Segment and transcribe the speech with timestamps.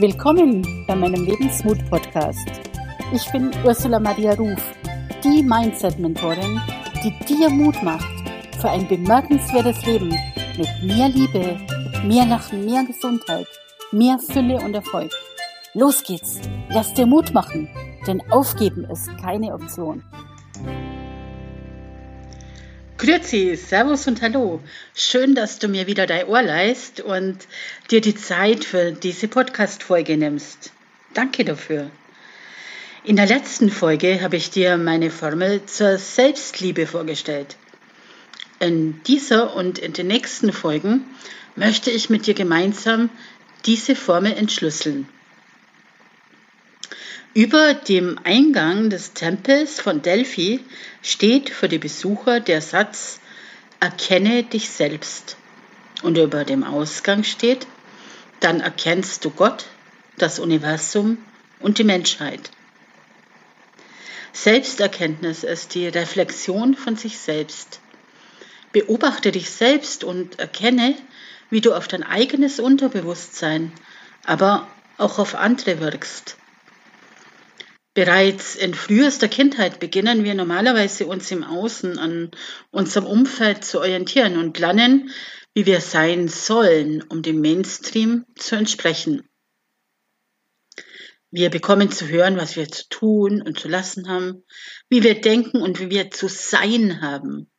[0.00, 2.48] Willkommen bei meinem Lebensmut-Podcast.
[3.12, 4.62] Ich bin Ursula Maria Ruf,
[5.24, 6.60] die Mindset-Mentorin,
[7.02, 8.06] die dir Mut macht
[8.60, 10.10] für ein bemerkenswertes Leben
[10.56, 11.56] mit mehr Liebe,
[12.06, 13.48] mehr Lachen, mehr Gesundheit,
[13.90, 15.10] mehr Fülle und Erfolg.
[15.74, 16.38] Los geht's!
[16.68, 17.68] Lass dir Mut machen,
[18.06, 20.04] denn aufgeben ist keine Option.
[22.98, 24.60] Grüezi, Servus und Hallo.
[24.92, 27.46] Schön, dass du mir wieder dein Ohr leist und
[27.92, 30.72] dir die Zeit für diese Podcast-Folge nimmst.
[31.14, 31.92] Danke dafür.
[33.04, 37.54] In der letzten Folge habe ich dir meine Formel zur Selbstliebe vorgestellt.
[38.58, 41.04] In dieser und in den nächsten Folgen
[41.54, 43.10] möchte ich mit dir gemeinsam
[43.64, 45.08] diese Formel entschlüsseln.
[47.38, 50.58] Über dem Eingang des Tempels von Delphi
[51.02, 53.20] steht für die Besucher der Satz
[53.78, 55.36] Erkenne dich selbst.
[56.02, 57.68] Und über dem Ausgang steht,
[58.40, 59.66] dann erkennst du Gott,
[60.16, 61.18] das Universum
[61.60, 62.50] und die Menschheit.
[64.32, 67.78] Selbsterkenntnis ist die Reflexion von sich selbst.
[68.72, 70.96] Beobachte dich selbst und erkenne,
[71.50, 73.70] wie du auf dein eigenes Unterbewusstsein,
[74.24, 76.36] aber auch auf andere wirkst
[77.98, 82.30] Bereits in frühester Kindheit beginnen wir normalerweise uns im Außen an
[82.70, 85.10] unserem Umfeld zu orientieren und lernen,
[85.52, 89.28] wie wir sein sollen, um dem Mainstream zu entsprechen.
[91.32, 94.44] Wir bekommen zu hören, was wir zu tun und zu lassen haben,
[94.88, 97.50] wie wir denken und wie wir zu sein haben.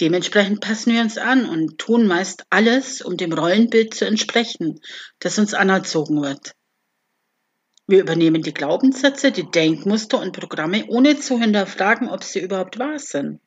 [0.00, 4.80] Dementsprechend passen wir uns an und tun meist alles, um dem Rollenbild zu entsprechen,
[5.18, 6.54] das uns anerzogen wird.
[7.86, 12.98] Wir übernehmen die Glaubenssätze, die Denkmuster und Programme, ohne zu hinterfragen, ob sie überhaupt wahr
[12.98, 13.40] sind.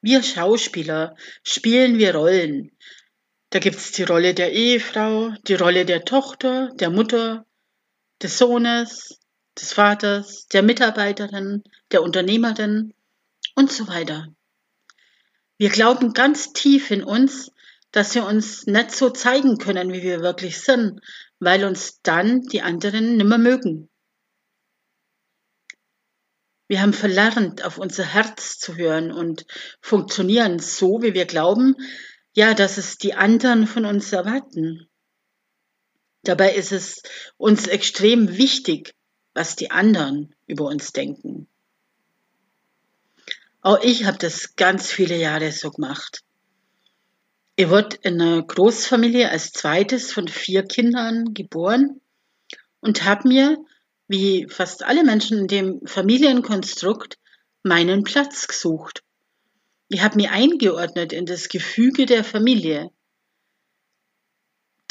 [0.00, 2.70] Wir Schauspieler spielen wir Rollen.
[3.50, 7.44] Da gibt es die Rolle der Ehefrau, die Rolle der Tochter, der Mutter,
[8.22, 9.18] des Sohnes,
[9.60, 12.94] des Vaters, der Mitarbeiterin, der Unternehmerin
[13.54, 14.28] und so weiter.
[15.56, 17.50] Wir glauben ganz tief in uns,
[17.90, 21.00] dass wir uns nicht so zeigen können, wie wir wirklich sind,
[21.40, 23.88] weil uns dann die anderen nimmer mögen.
[26.68, 29.46] Wir haben verlernt, auf unser Herz zu hören und
[29.80, 31.76] funktionieren so, wie wir glauben,
[32.34, 34.88] ja, dass es die anderen von uns erwarten.
[36.24, 37.02] Dabei ist es
[37.38, 38.94] uns extrem wichtig,
[39.32, 41.48] was die anderen über uns denken.
[43.62, 46.22] Auch ich habe das ganz viele Jahre so gemacht.
[47.58, 52.00] Er wird in einer Großfamilie als zweites von vier Kindern geboren
[52.78, 53.58] und habe mir,
[54.06, 57.18] wie fast alle Menschen in dem Familienkonstrukt,
[57.64, 59.02] meinen Platz gesucht.
[59.88, 62.92] Ich habe mich eingeordnet in das Gefüge der Familie.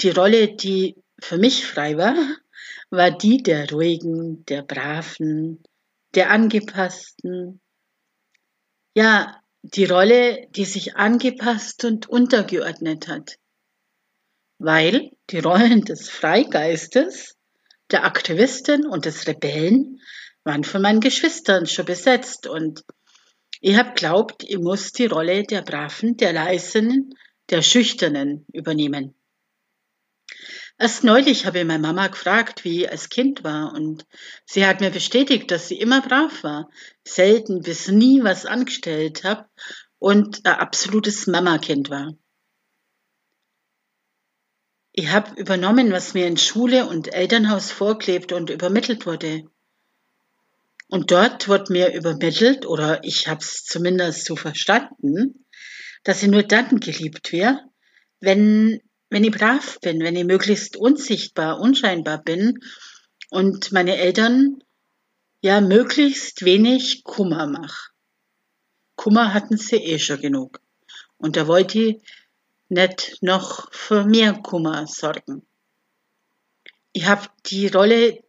[0.02, 2.18] Die Rolle, die für mich frei war,
[2.90, 5.64] war die der ruhigen, der braven,
[6.16, 7.62] der angepassten,
[8.94, 13.38] ja, die Rolle, die sich angepasst und untergeordnet hat.
[14.59, 17.35] Weil die Rollen des Freigeistes,
[17.91, 20.01] der Aktivistin und des Rebellen
[20.44, 22.84] waren von meinen Geschwistern schon besetzt und
[23.59, 27.13] ich hab glaubt, ich muss die Rolle der Braven, der Leisen,
[27.50, 29.17] der Schüchternen übernehmen.
[30.80, 34.06] Erst neulich habe ich meine Mama gefragt, wie ich als Kind war, und
[34.46, 36.70] sie hat mir bestätigt, dass sie immer brav war,
[37.04, 39.50] selten bis nie was angestellt habe
[39.98, 42.14] und ein absolutes Mamakind war.
[44.92, 49.44] Ich habe übernommen, was mir in Schule und Elternhaus vorklebt und übermittelt wurde.
[50.90, 55.46] Und dort wird mir übermittelt, oder ich habe es zumindest so verstanden,
[56.04, 57.62] dass ich nur dann geliebt wäre,
[58.20, 62.59] wenn wenn ich brav bin, wenn ich möglichst unsichtbar, unscheinbar bin
[63.29, 64.63] und meine Eltern
[65.41, 67.91] ja möglichst wenig Kummer mache.
[68.95, 70.59] Kummer hatten sie eh schon genug.
[71.18, 72.01] Und da wollte ich
[72.69, 75.48] nicht noch für mehr Kummer sorgen.
[76.92, 78.24] Ich habe die Rolle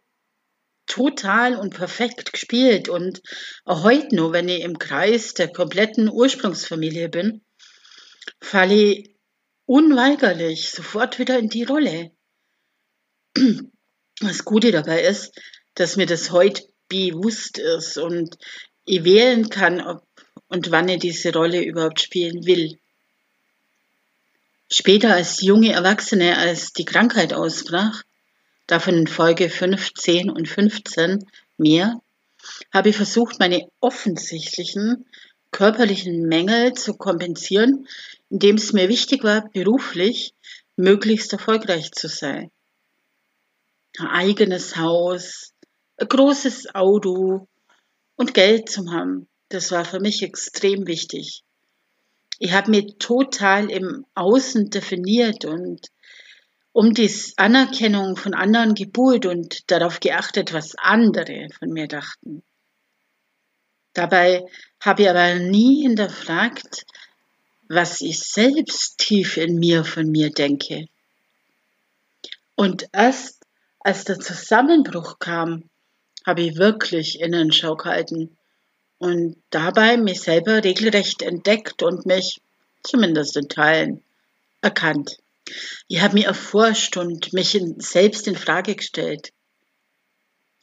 [0.85, 3.21] total und perfekt gespielt und
[3.65, 7.41] auch heute nur, wenn ich im Kreis der kompletten Ursprungsfamilie bin,
[8.41, 9.18] falle ich
[9.69, 12.11] unweigerlich sofort wieder in die Rolle.
[14.21, 15.39] Das Gute dabei ist,
[15.75, 18.37] dass mir das heute bewusst ist und
[18.83, 20.05] ich wählen kann, ob
[20.49, 22.77] und wann ich diese Rolle überhaupt spielen will.
[24.69, 28.03] Später als junge Erwachsene, als die Krankheit ausbrach,
[28.67, 31.25] davon in Folge 15 und 15
[31.55, 32.01] mehr,
[32.73, 35.05] habe ich versucht, meine offensichtlichen
[35.51, 37.87] körperlichen Mängel zu kompensieren,
[38.29, 40.33] indem es mir wichtig war, beruflich
[40.75, 42.51] möglichst erfolgreich zu sein.
[43.97, 45.53] ein eigenes Haus,
[45.97, 47.47] ein großes Auto
[48.15, 49.27] und Geld zu haben.
[49.49, 51.43] Das war für mich extrem wichtig.
[52.37, 55.87] Ich habe mich total im Außen definiert und
[56.71, 62.43] um die Anerkennung von anderen gebuhlt und darauf geachtet, was andere von mir dachten.
[63.93, 64.45] Dabei
[64.79, 66.85] habe aber nie hinterfragt,
[67.67, 70.87] was ich selbst tief in mir von mir denke.
[72.55, 73.45] Und erst
[73.79, 75.69] als der Zusammenbruch kam,
[76.25, 78.37] habe ich wirklich Innenschau gehalten
[78.97, 82.41] und dabei mich selber regelrecht entdeckt und mich,
[82.83, 84.03] zumindest in Teilen,
[84.61, 85.17] erkannt.
[85.87, 89.31] Ich habe mich erforscht und mich selbst in Frage gestellt.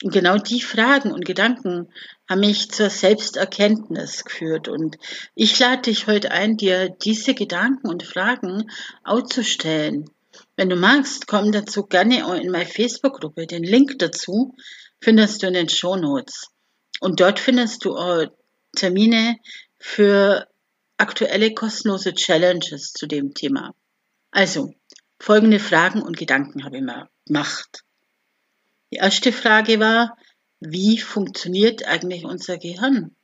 [0.03, 1.89] Und genau die Fragen und Gedanken
[2.29, 4.69] haben mich zur Selbsterkenntnis geführt.
[4.69, 4.97] Und
[5.35, 8.71] ich lade dich heute ein, dir diese Gedanken und Fragen
[9.05, 10.11] auszustellen.
[10.57, 13.47] Wenn du magst, komm dazu gerne in meine Facebook-Gruppe.
[13.47, 14.55] Den Link dazu
[15.01, 16.49] findest du in den Show Notes.
[17.01, 18.27] Und dort findest du auch
[18.75, 19.37] Termine
[19.79, 20.49] für
[20.97, 23.75] aktuelle kostenlose Challenges zu dem Thema.
[24.31, 24.75] Also,
[25.19, 27.85] folgende Fragen und Gedanken habe ich mir gemacht.
[28.93, 30.17] Die erste Frage war,
[30.61, 33.15] wie funktioniert eigentlich unser Gehirn?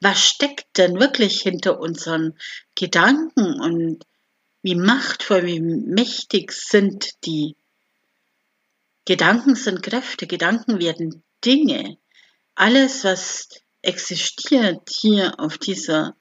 [0.00, 2.38] Was steckt denn wirklich hinter unseren
[2.74, 4.04] Gedanken und
[4.62, 7.56] wie machtvoll, wie mächtig sind die?
[9.04, 11.96] Gedanken sind Kräfte, Gedanken werden Dinge.
[12.54, 13.48] Alles, was
[13.82, 16.16] existiert hier auf dieser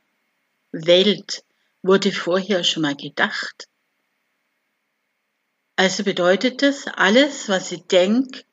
[0.72, 1.44] Welt,
[1.82, 3.68] wurde vorher schon mal gedacht.
[5.76, 8.44] Also bedeutet das, alles, was ich denke,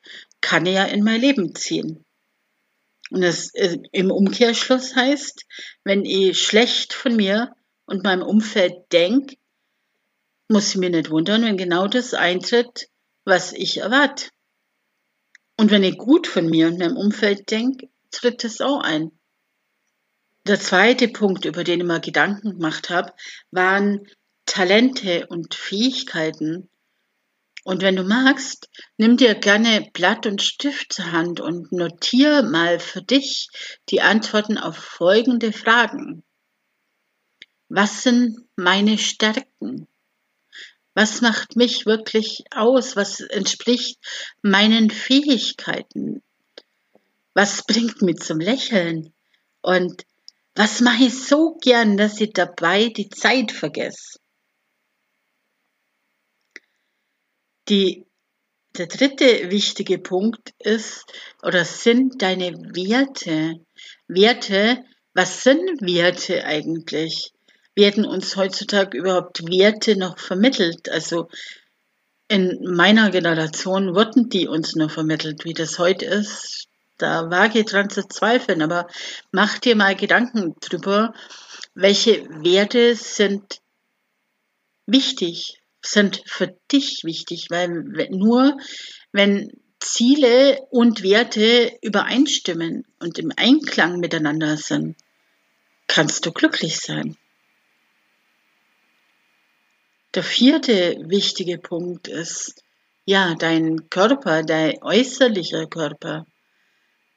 [0.43, 2.05] kann ich ja in mein Leben ziehen.
[3.09, 5.45] Und das äh, im Umkehrschluss heißt,
[5.83, 7.55] wenn ich schlecht von mir
[7.85, 9.37] und meinem Umfeld denke,
[10.49, 12.89] muss ich mir nicht wundern, wenn genau das eintritt,
[13.23, 14.29] was ich erwarte.
[15.57, 19.11] Und wenn ich gut von mir und meinem Umfeld denke, tritt das auch ein.
[20.45, 23.13] Der zweite Punkt, über den ich mir Gedanken gemacht habe,
[23.51, 24.07] waren
[24.45, 26.69] Talente und Fähigkeiten.
[27.63, 32.79] Und wenn du magst, nimm dir gerne Blatt und Stift zur Hand und notier mal
[32.79, 33.47] für dich
[33.89, 36.23] die Antworten auf folgende Fragen.
[37.69, 39.87] Was sind meine Stärken?
[40.93, 42.95] Was macht mich wirklich aus?
[42.97, 43.97] Was entspricht
[44.41, 46.21] meinen Fähigkeiten?
[47.33, 49.13] Was bringt mich zum Lächeln?
[49.61, 50.05] Und
[50.53, 54.19] was mache ich so gern, dass ich dabei die Zeit vergesse?
[57.69, 58.05] Die,
[58.77, 61.05] der dritte wichtige Punkt ist
[61.41, 63.65] oder sind deine Werte.
[64.07, 64.83] Werte,
[65.13, 67.33] was sind Werte eigentlich?
[67.75, 70.89] werden uns heutzutage überhaupt Werte noch vermittelt?
[70.89, 71.29] Also
[72.27, 76.67] in meiner Generation wurden die uns nur vermittelt, wie das heute ist.
[76.97, 78.87] Da wage ich dran zu zweifeln, aber
[79.31, 81.13] mach dir mal Gedanken drüber,
[81.73, 83.61] welche Werte sind
[84.85, 87.69] wichtig, sind für dich wichtig, weil
[88.09, 88.57] nur
[89.11, 94.95] wenn Ziele und Werte übereinstimmen und im Einklang miteinander sind,
[95.87, 97.17] kannst du glücklich sein.
[100.15, 102.63] Der vierte wichtige Punkt ist,
[103.05, 106.25] ja, dein Körper, dein äußerlicher Körper.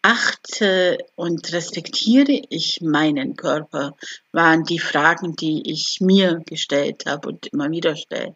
[0.02, 3.96] Achte und respektiere ich meinen Körper,
[4.32, 8.34] waren die Fragen, die ich mir gestellt habe und immer wieder stelle.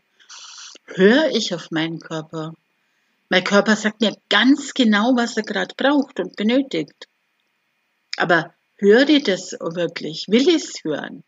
[0.95, 2.55] Höre ich auf meinen Körper?
[3.29, 7.09] Mein Körper sagt mir ganz genau, was er gerade braucht und benötigt.
[8.17, 10.27] Aber höre ich das wirklich?
[10.29, 11.23] Will ich es hören?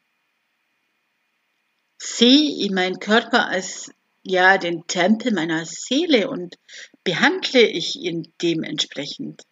[2.02, 3.92] sehe ich meinen Körper als
[4.25, 6.59] ja den Tempel meiner Seele und
[7.04, 9.42] behandle ich ihn dementsprechend.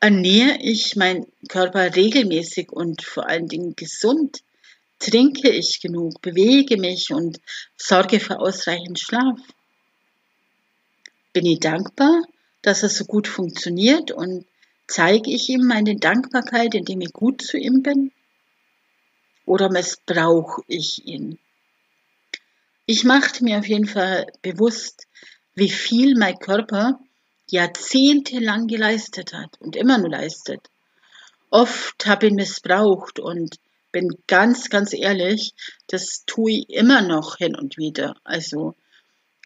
[0.00, 4.42] Ernähre ich meinen Körper regelmäßig und vor allen Dingen gesund?
[5.02, 7.40] Trinke ich genug, bewege mich und
[7.76, 9.38] sorge für ausreichend Schlaf?
[11.32, 12.22] Bin ich dankbar,
[12.62, 14.46] dass er so gut funktioniert und
[14.86, 18.12] zeige ich ihm meine Dankbarkeit, indem ich gut zu ihm bin?
[19.44, 21.38] oder missbrauche ich ihn?
[22.86, 25.06] Ich machte mir auf jeden Fall bewusst,
[25.54, 26.98] wie viel mein Körper
[27.50, 30.60] jahrzehntelang geleistet hat und immer nur leistet.
[31.50, 33.56] Oft habe ich ihn missbraucht und
[33.92, 35.54] bin ganz, ganz ehrlich,
[35.86, 38.16] das tue ich immer noch hin und wieder.
[38.24, 38.74] Also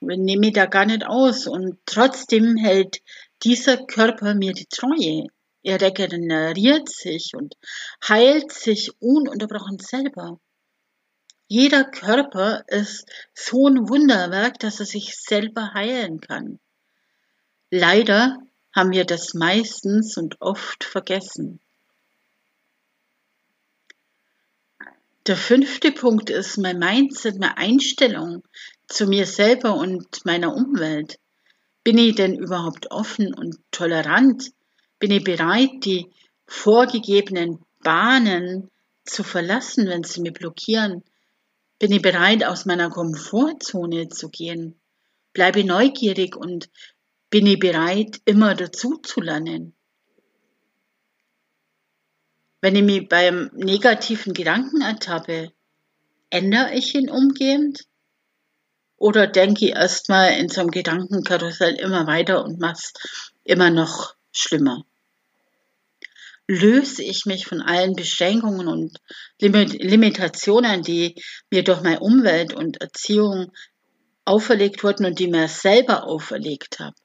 [0.00, 3.02] nehme ich da gar nicht aus und trotzdem hält
[3.42, 5.26] dieser Körper mir die Treue.
[5.62, 7.56] Er regeneriert sich und
[8.06, 10.38] heilt sich ununterbrochen selber.
[11.48, 16.58] Jeder Körper ist so ein Wunderwerk, dass er sich selber heilen kann.
[17.70, 18.38] Leider
[18.74, 21.60] haben wir das meistens und oft vergessen.
[25.26, 28.44] Der fünfte Punkt ist mein Mindset, meine Einstellung
[28.86, 31.18] zu mir selber und meiner Umwelt.
[31.82, 34.52] Bin ich denn überhaupt offen und tolerant?
[35.00, 36.12] Bin ich bereit, die
[36.46, 38.70] vorgegebenen Bahnen
[39.04, 41.02] zu verlassen, wenn sie mich blockieren?
[41.80, 44.80] Bin ich bereit, aus meiner Komfortzone zu gehen?
[45.32, 46.70] Bleibe neugierig und
[47.30, 49.75] bin ich bereit, immer dazu zu lernen?
[52.66, 55.52] Wenn ich mich beim negativen Gedanken ertappe,
[56.30, 57.84] ändere ich ihn umgehend?
[58.96, 62.92] Oder denke ich erstmal in so einem Gedankenkarussell immer weiter und mache es
[63.44, 64.84] immer noch schlimmer?
[66.48, 68.98] Löse ich mich von allen Beschränkungen und
[69.38, 73.52] Limitationen, die mir durch meine Umwelt und Erziehung
[74.24, 76.96] auferlegt wurden und die mir selber auferlegt habe?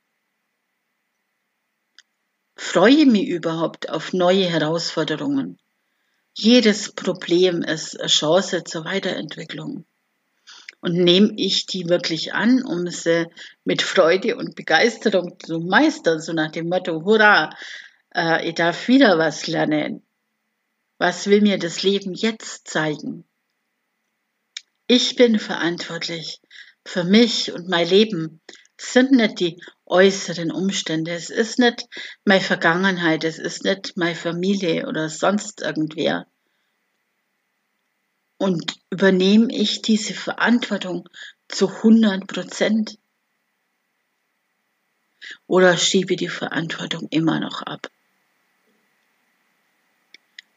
[2.64, 5.58] Freue mich überhaupt auf neue Herausforderungen?
[6.36, 9.84] Jedes Problem ist eine Chance zur Weiterentwicklung.
[10.80, 13.28] Und nehme ich die wirklich an, um sie
[13.66, 17.50] mit Freude und Begeisterung zu meistern, so nach dem Motto, hurra,
[18.16, 20.04] äh, ich darf wieder was lernen.
[21.00, 23.26] Was will mir das Leben jetzt zeigen?
[24.86, 26.40] Ich bin verantwortlich
[26.86, 28.40] für mich und mein Leben.
[28.84, 31.12] Sind nicht die äußeren Umstände.
[31.12, 31.88] Es ist nicht
[32.26, 33.24] meine Vergangenheit.
[33.24, 36.26] Es ist nicht meine Familie oder sonst irgendwer.
[38.38, 41.08] Und übernehme ich diese Verantwortung
[41.48, 42.98] zu 100 Prozent?
[45.46, 47.88] Oder schiebe die Verantwortung immer noch ab?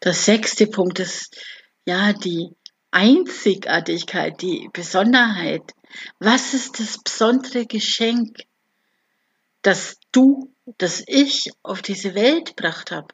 [0.03, 1.37] Der sechste Punkt ist
[1.85, 2.57] ja die
[2.95, 5.63] Einzigartigkeit, die Besonderheit.
[6.21, 8.39] Was ist das besondere Geschenk,
[9.63, 13.09] das du, das ich auf diese Welt gebracht habe?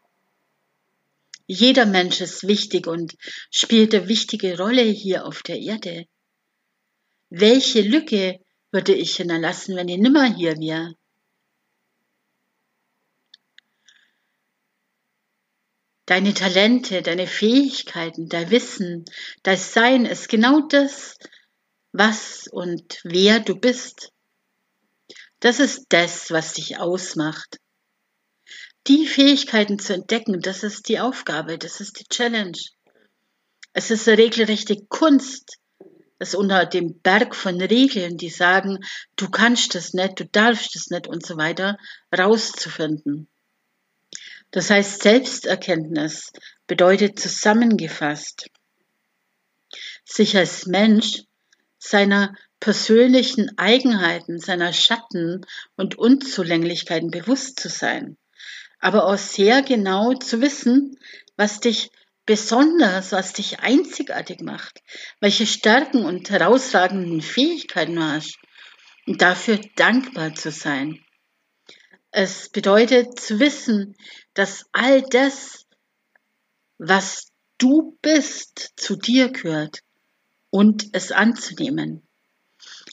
[1.46, 3.16] Jeder Mensch ist wichtig und
[3.50, 6.04] spielt eine wichtige Rolle hier auf der Erde.
[7.30, 8.38] Welche Lücke
[8.70, 10.94] würde ich hinterlassen, wenn ich nimmer hier wäre?
[16.10, 19.04] Deine Talente, deine Fähigkeiten, dein Wissen,
[19.44, 21.16] dein Sein ist genau das,
[21.92, 24.10] was und wer du bist.
[25.38, 27.60] Das ist das, was dich ausmacht
[28.86, 32.58] die Fähigkeiten zu entdecken, das ist die Aufgabe, das ist die Challenge.
[33.72, 35.58] Es ist eine regelrechte Kunst,
[36.18, 38.78] das unter dem Berg von Regeln, die sagen,
[39.16, 41.76] du kannst das nicht, du darfst das nicht und so weiter,
[42.16, 43.28] rauszufinden.
[44.50, 46.32] Das heißt, Selbsterkenntnis
[46.66, 48.48] bedeutet zusammengefasst,
[50.04, 51.22] sich als Mensch
[51.78, 58.16] seiner persönlichen Eigenheiten, seiner Schatten und Unzulänglichkeiten bewusst zu sein
[58.80, 60.98] aber auch sehr genau zu wissen,
[61.36, 61.90] was dich
[62.26, 64.80] besonders, was dich einzigartig macht,
[65.20, 68.36] welche Stärken und herausragenden Fähigkeiten du hast
[69.06, 71.04] und dafür dankbar zu sein.
[72.10, 73.94] Es bedeutet zu wissen,
[74.40, 75.66] dass all das,
[76.78, 79.80] was du bist, zu dir gehört
[80.48, 82.08] und es anzunehmen.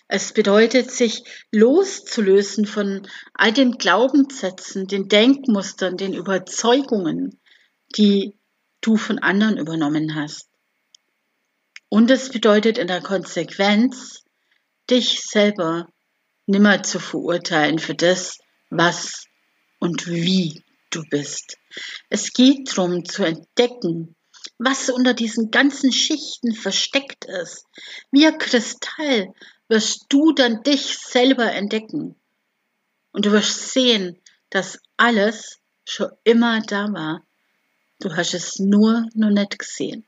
[0.09, 1.23] Es bedeutet, sich
[1.53, 7.39] loszulösen von all den Glaubenssätzen, den Denkmustern, den Überzeugungen,
[7.95, 8.33] die
[8.81, 10.49] du von anderen übernommen hast.
[11.87, 14.25] Und es bedeutet in der Konsequenz,
[14.89, 15.87] dich selber
[16.45, 18.37] nimmer zu verurteilen für das,
[18.69, 19.27] was
[19.79, 20.66] und wie
[20.97, 21.57] du bist.
[22.09, 24.15] Es geht darum zu entdecken,
[24.57, 27.65] was unter diesen ganzen Schichten versteckt ist.
[28.11, 29.33] Wie ein Kristall,
[29.67, 32.15] wirst du dann dich selber entdecken.
[33.11, 37.25] Und du wirst sehen, dass alles schon immer da war.
[37.99, 40.05] Du hast es nur noch nicht gesehen.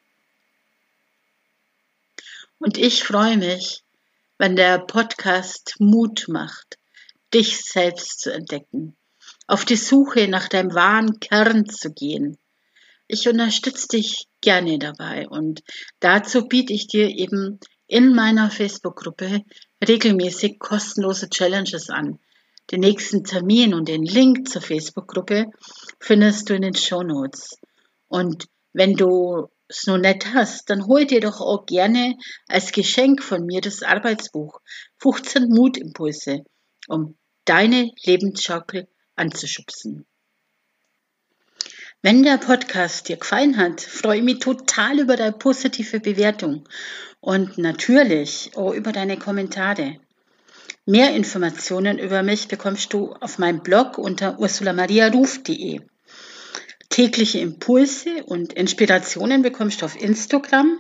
[2.58, 3.84] Und ich freue mich,
[4.38, 6.78] wenn der Podcast Mut macht,
[7.34, 8.96] dich selbst zu entdecken,
[9.50, 12.38] auf die Suche nach deinem wahren Kern zu gehen.
[13.08, 15.64] Ich unterstütze dich gerne dabei und
[16.00, 19.42] dazu biete ich dir eben in meiner Facebook-Gruppe
[19.86, 22.20] regelmäßig kostenlose Challenges an.
[22.70, 25.48] Den nächsten Termin und den Link zur Facebook-Gruppe
[26.00, 27.58] findest du in den Show Notes.
[28.08, 32.16] Und wenn du es noch nicht hast, dann hol dir doch auch gerne
[32.48, 34.60] als Geschenk von mir das Arbeitsbuch
[35.00, 36.44] 15 Mutimpulse,
[36.88, 38.88] um deine Lebensschaukel
[39.20, 40.06] anzuschubsen.
[42.02, 46.68] Wenn der Podcast dir gefallen hat, freue ich mich total über deine positive Bewertung
[47.20, 50.00] und natürlich auch über deine Kommentare.
[50.86, 55.82] Mehr Informationen über mich bekommst du auf meinem Blog unter ursulamariaruf.de.
[56.90, 60.80] Tägliche Impulse und Inspirationen bekommst du auf Instagram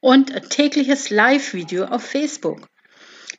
[0.00, 2.66] und ein tägliches Live-Video auf Facebook.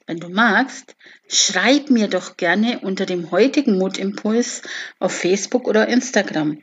[0.05, 0.95] Wenn du magst,
[1.29, 4.61] schreib mir doch gerne unter dem heutigen Mutimpuls
[4.99, 6.61] auf Facebook oder Instagram.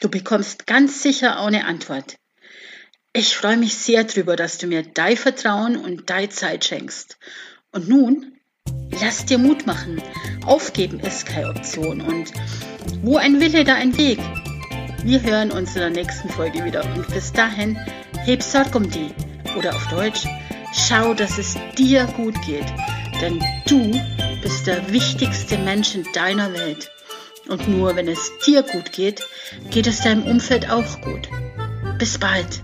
[0.00, 2.16] Du bekommst ganz sicher auch eine Antwort.
[3.12, 7.18] Ich freue mich sehr darüber, dass du mir dein Vertrauen und deine Zeit schenkst.
[7.70, 8.38] Und nun,
[9.00, 10.00] lass dir Mut machen.
[10.46, 12.00] Aufgeben ist keine Option.
[12.00, 12.32] Und
[13.02, 14.20] wo ein Wille, da ein Weg.
[15.02, 16.84] Wir hören uns in der nächsten Folge wieder.
[16.94, 17.76] Und bis dahin,
[18.24, 19.10] heb Sorg um die.
[19.58, 20.24] Oder auf Deutsch,
[20.72, 22.66] schau, dass es dir gut geht.
[23.20, 24.00] Denn du
[24.42, 26.90] bist der wichtigste Mensch in deiner Welt.
[27.48, 29.22] Und nur wenn es dir gut geht,
[29.70, 31.28] geht es deinem Umfeld auch gut.
[31.98, 32.62] Bis bald.